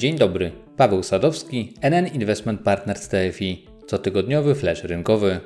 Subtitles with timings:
[0.00, 5.40] Dzień dobry, Paweł Sadowski, NN Investment Partners TFI, cotygodniowy flash rynkowy.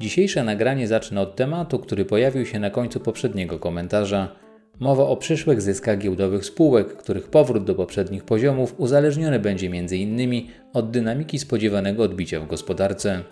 [0.00, 4.36] Dzisiejsze nagranie zacznę od tematu, który pojawił się na końcu poprzedniego komentarza.
[4.80, 10.48] Mowa o przyszłych zyskach giełdowych spółek, których powrót do poprzednich poziomów uzależniony będzie m.in.
[10.72, 13.22] od dynamiki spodziewanego odbicia w gospodarce.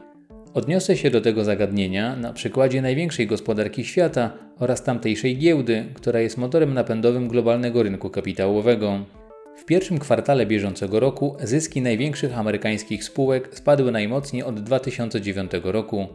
[0.55, 6.39] Odniosę się do tego zagadnienia na przykładzie największej gospodarki świata oraz tamtejszej giełdy, która jest
[6.39, 9.05] motorem napędowym globalnego rynku kapitałowego.
[9.59, 16.07] W pierwszym kwartale bieżącego roku zyski największych amerykańskich spółek spadły najmocniej od 2009 roku.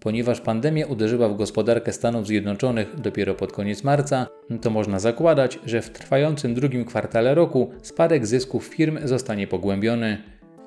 [0.00, 4.26] Ponieważ pandemia uderzyła w gospodarkę Stanów Zjednoczonych dopiero pod koniec marca,
[4.62, 10.22] to można zakładać, że w trwającym drugim kwartale roku spadek zysków firm zostanie pogłębiony.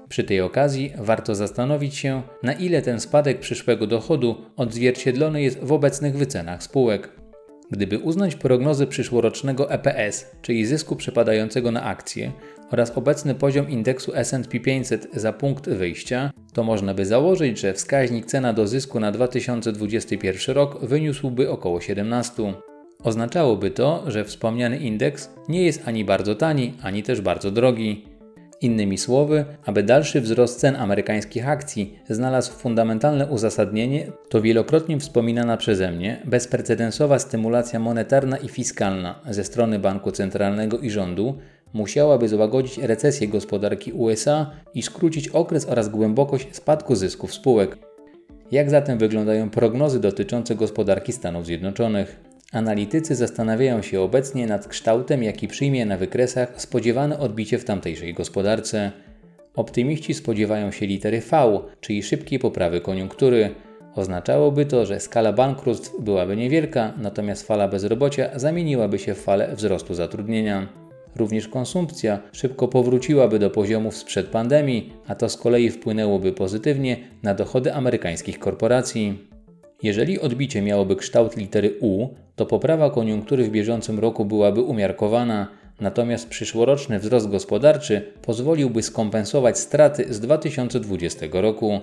[0.09, 5.71] Przy tej okazji warto zastanowić się, na ile ten spadek przyszłego dochodu odzwierciedlony jest w
[5.71, 7.20] obecnych wycenach spółek.
[7.71, 12.31] Gdyby uznać prognozy przyszłorocznego EPS, czyli zysku przypadającego na akcje,
[12.71, 18.25] oraz obecny poziom indeksu SP 500 za punkt wyjścia, to można by założyć, że wskaźnik
[18.25, 22.53] cena do zysku na 2021 rok wyniósłby około 17.
[23.03, 28.10] Oznaczałoby to, że wspomniany indeks nie jest ani bardzo tani, ani też bardzo drogi.
[28.61, 35.91] Innymi słowy, aby dalszy wzrost cen amerykańskich akcji znalazł fundamentalne uzasadnienie, to wielokrotnie wspominana przeze
[35.91, 41.37] mnie bezprecedensowa stymulacja monetarna i fiskalna ze strony banku centralnego i rządu
[41.73, 47.77] musiałaby złagodzić recesję gospodarki USA i skrócić okres oraz głębokość spadku zysków spółek.
[48.51, 52.30] Jak zatem wyglądają prognozy dotyczące gospodarki Stanów Zjednoczonych?
[52.51, 58.91] Analitycy zastanawiają się obecnie nad kształtem, jaki przyjmie na wykresach spodziewane odbicie w tamtejszej gospodarce.
[59.55, 63.49] Optymiści spodziewają się litery V, czyli szybkiej poprawy koniunktury.
[63.95, 69.93] Oznaczałoby to, że skala bankructw byłaby niewielka, natomiast fala bezrobocia zamieniłaby się w falę wzrostu
[69.93, 70.67] zatrudnienia.
[71.15, 77.33] Również konsumpcja szybko powróciłaby do poziomów sprzed pandemii, a to z kolei wpłynęłoby pozytywnie na
[77.33, 79.27] dochody amerykańskich korporacji.
[79.83, 82.07] Jeżeli odbicie miałoby kształt litery U,
[82.41, 85.47] to poprawa koniunktury w bieżącym roku byłaby umiarkowana,
[85.81, 91.79] natomiast przyszłoroczny wzrost gospodarczy pozwoliłby skompensować straty z 2020 roku.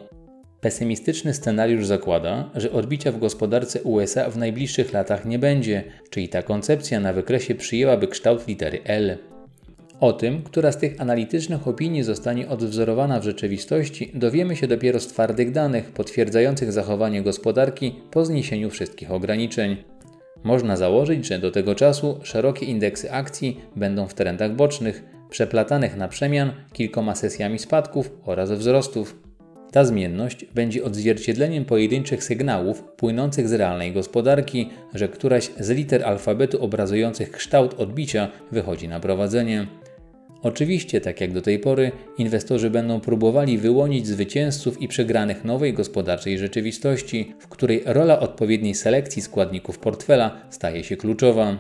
[0.61, 6.43] Pesymistyczny scenariusz zakłada, że odbicia w gospodarce USA w najbliższych latach nie będzie, czyli ta
[6.43, 9.19] koncepcja na wykresie przyjęłaby kształt litery L.
[10.01, 15.07] O tym, która z tych analitycznych opinii zostanie odwzorowana w rzeczywistości, dowiemy się dopiero z
[15.07, 19.77] twardych danych potwierdzających zachowanie gospodarki po zniesieniu wszystkich ograniczeń.
[20.45, 26.09] Można założyć, że do tego czasu szerokie indeksy akcji będą w trendach bocznych, przeplatanych na
[26.09, 29.17] przemian kilkoma sesjami spadków oraz wzrostów.
[29.73, 36.65] Ta zmienność będzie odzwierciedleniem pojedynczych sygnałów płynących z realnej gospodarki, że któraś z liter alfabetu
[36.65, 39.67] obrazujących kształt odbicia wychodzi na prowadzenie.
[40.43, 46.39] Oczywiście, tak jak do tej pory, inwestorzy będą próbowali wyłonić zwycięzców i przegranych nowej gospodarczej
[46.39, 51.59] rzeczywistości, w której rola odpowiedniej selekcji składników portfela staje się kluczowa.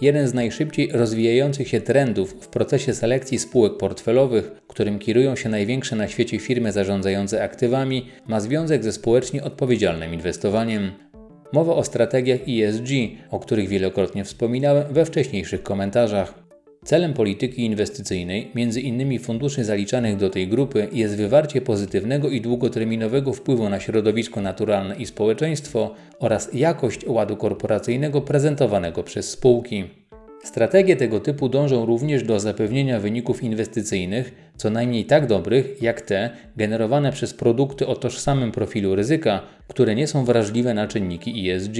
[0.00, 5.96] Jeden z najszybciej rozwijających się trendów w procesie selekcji spółek portfelowych, którym kierują się największe
[5.96, 10.90] na świecie firmy zarządzające aktywami, ma związek ze społecznie odpowiedzialnym inwestowaniem.
[11.52, 12.88] Mowa o strategiach ESG,
[13.30, 16.49] o których wielokrotnie wspominałem we wcześniejszych komentarzach.
[16.84, 23.32] Celem polityki inwestycyjnej, między innymi funduszy zaliczanych do tej grupy, jest wywarcie pozytywnego i długoterminowego
[23.32, 29.84] wpływu na środowisko naturalne i społeczeństwo oraz jakość ładu korporacyjnego prezentowanego przez spółki.
[30.44, 36.30] Strategie tego typu dążą również do zapewnienia wyników inwestycyjnych co najmniej tak dobrych jak te
[36.56, 41.76] generowane przez produkty o tożsamym profilu ryzyka, które nie są wrażliwe na czynniki ESG.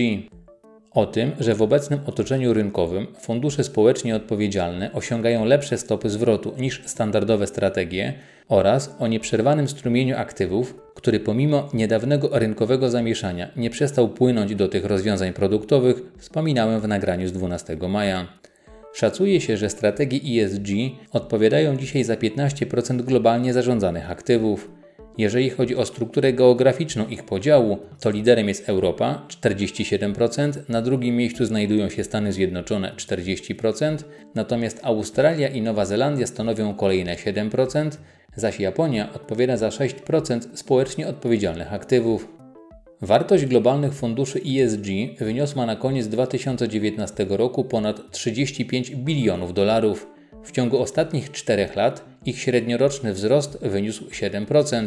[0.91, 6.83] O tym, że w obecnym otoczeniu rynkowym fundusze społecznie odpowiedzialne osiągają lepsze stopy zwrotu niż
[6.87, 8.15] standardowe strategie
[8.49, 14.85] oraz o nieprzerwanym strumieniu aktywów, który pomimo niedawnego rynkowego zamieszania nie przestał płynąć do tych
[14.85, 18.27] rozwiązań produktowych, wspominałem w nagraniu z 12 maja.
[18.95, 20.69] Szacuje się, że strategie ESG
[21.13, 24.80] odpowiadają dzisiaj za 15% globalnie zarządzanych aktywów.
[25.21, 31.45] Jeżeli chodzi o strukturę geograficzną ich podziału, to liderem jest Europa 47%, na drugim miejscu
[31.45, 33.97] znajdują się Stany Zjednoczone 40%,
[34.35, 37.91] natomiast Australia i Nowa Zelandia stanowią kolejne 7%,
[38.37, 42.29] zaś Japonia odpowiada za 6% społecznie odpowiedzialnych aktywów.
[43.03, 44.87] Wartość globalnych funduszy ESG
[45.19, 50.07] wyniosła na koniec 2019 roku ponad 35 bilionów dolarów.
[50.45, 54.87] W ciągu ostatnich 4 lat ich średnioroczny wzrost wyniósł 7%,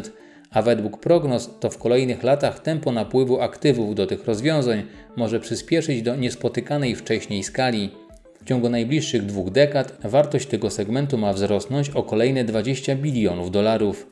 [0.50, 4.82] a według prognoz to w kolejnych latach tempo napływu aktywów do tych rozwiązań
[5.16, 7.90] może przyspieszyć do niespotykanej wcześniej skali.
[8.40, 14.06] W ciągu najbliższych dwóch dekad wartość tego segmentu ma wzrosnąć o kolejne 20 bilionów dolarów.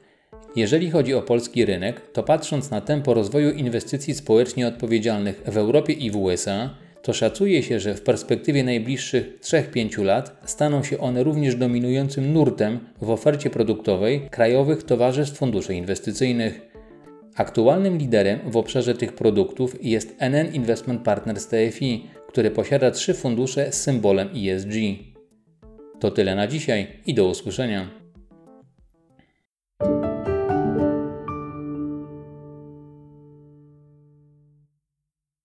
[0.57, 5.93] Jeżeli chodzi o polski rynek, to patrząc na tempo rozwoju inwestycji społecznie odpowiedzialnych w Europie
[5.93, 6.71] i w USA,
[7.03, 12.81] to szacuje się, że w perspektywie najbliższych 3-5 lat staną się one również dominującym nurtem
[13.01, 16.61] w ofercie produktowej krajowych towarzystw funduszy inwestycyjnych.
[17.37, 23.73] Aktualnym liderem w obszarze tych produktów jest NN Investment Partners TFI, który posiada trzy fundusze
[23.73, 24.75] z symbolem ESG.
[26.01, 28.02] To tyle na dzisiaj i do usłyszenia.